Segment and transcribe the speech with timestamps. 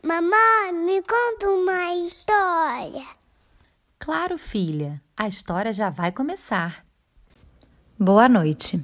[0.00, 3.04] Mamãe, me conta uma história.
[3.98, 6.84] Claro, filha, a história já vai começar.
[7.98, 8.80] Boa noite.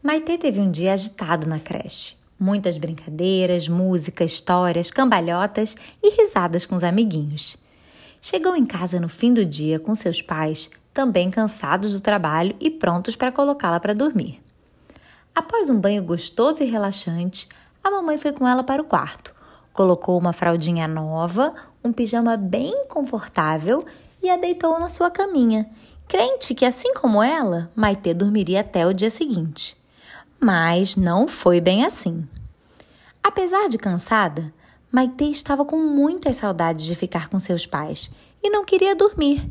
[0.00, 2.16] Maitê teve um dia agitado na creche.
[2.38, 7.56] Muitas brincadeiras, música, histórias, cambalhotas e risadas com os amiguinhos.
[8.22, 12.70] Chegou em casa no fim do dia com seus pais, também cansados do trabalho e
[12.70, 14.40] prontos para colocá-la para dormir.
[15.34, 17.48] Após um banho gostoso e relaxante,
[17.82, 19.34] a mamãe foi com ela para o quarto,
[19.74, 21.52] colocou uma fraldinha nova,
[21.84, 23.84] um pijama bem confortável
[24.22, 25.68] e a deitou na sua caminha,
[26.08, 29.76] crente que, assim como ela, Maitê dormiria até o dia seguinte.
[30.40, 32.26] Mas não foi bem assim.
[33.22, 34.52] Apesar de cansada,
[34.90, 38.10] Maitê estava com muitas saudades de ficar com seus pais
[38.42, 39.50] e não queria dormir.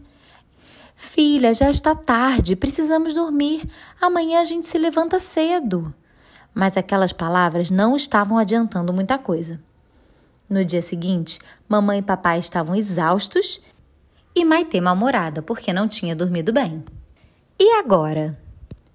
[0.96, 3.70] Filha, já está tarde, precisamos dormir.
[4.00, 5.94] Amanhã a gente se levanta cedo.
[6.54, 9.60] Mas aquelas palavras não estavam adiantando muita coisa.
[10.54, 13.60] No dia seguinte, mamãe e papai estavam exaustos
[14.36, 16.86] e Maitê mal-humorada porque não tinha dormido bem.
[17.60, 18.40] E agora?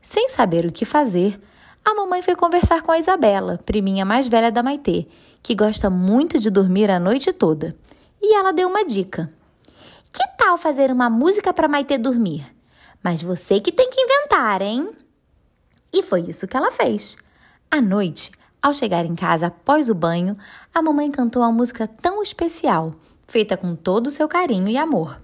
[0.01, 1.37] Sem saber o que fazer,
[1.85, 5.09] a mamãe foi conversar com a Isabela, priminha mais velha da Maitê,
[5.43, 7.75] que gosta muito de dormir a noite toda.
[8.23, 9.29] E ela deu uma dica.
[10.13, 12.47] Que tal fazer uma música para Maitê dormir?
[13.03, 14.89] Mas você que tem que inventar, hein?
[15.93, 17.17] E foi isso que ela fez.
[17.69, 18.31] À noite,
[18.63, 20.37] ao chegar em casa após o banho,
[20.75, 22.95] a mamãe cantou uma música tão especial,
[23.27, 25.21] feita com todo o seu carinho e amor.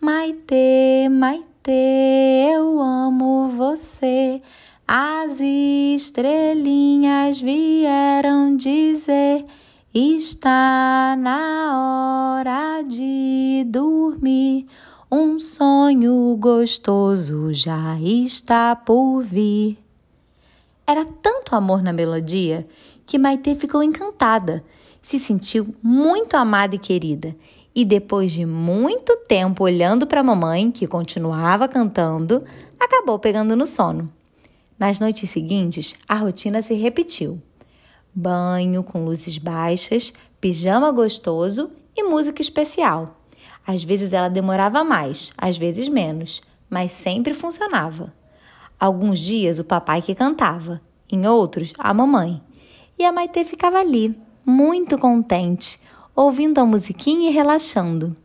[0.00, 4.40] Maitê, Maitê, eu amo você.
[4.86, 9.44] As estrelinhas vieram dizer:
[9.94, 14.66] está na hora de dormir.
[15.12, 19.89] Um sonho gostoso já está por vir.
[20.90, 22.66] Era tanto amor na melodia
[23.06, 24.64] que Maitê ficou encantada,
[25.00, 27.36] se sentiu muito amada e querida.
[27.72, 32.42] E depois de muito tempo olhando para a mamãe, que continuava cantando,
[32.76, 34.12] acabou pegando no sono.
[34.76, 37.40] Nas noites seguintes, a rotina se repetiu:
[38.12, 43.16] banho com luzes baixas, pijama gostoso e música especial.
[43.64, 48.12] Às vezes ela demorava mais, às vezes menos, mas sempre funcionava.
[48.80, 50.80] Alguns dias o papai que cantava,
[51.12, 52.40] em outros a mamãe.
[52.98, 55.78] E a Maitê ficava ali, muito contente,
[56.16, 58.16] ouvindo a musiquinha e relaxando.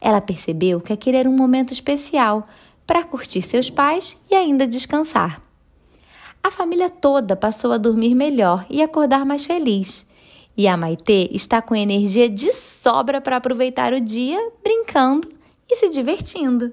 [0.00, 2.48] Ela percebeu que aquele era um momento especial
[2.84, 5.40] para curtir seus pais e ainda descansar.
[6.42, 10.04] A família toda passou a dormir melhor e acordar mais feliz.
[10.56, 15.28] E a Maitê está com energia de sobra para aproveitar o dia brincando
[15.70, 16.72] e se divertindo.